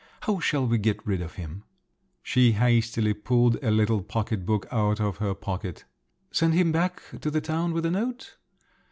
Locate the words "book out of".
4.47-5.17